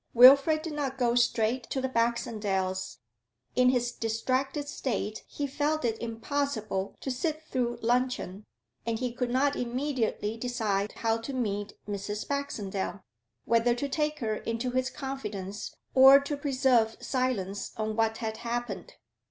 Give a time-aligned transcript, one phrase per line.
[0.15, 2.97] Wilfrid did not go straight to the Baxendales'.
[3.55, 8.43] In his distracted state he felt it impossible to sit through luncheon,
[8.83, 12.27] and he could not immediately decide how to meet Mrs.
[12.27, 13.03] Baxendale,
[13.45, 18.95] whether to take her into his confidence or to preserve silence on what had happened.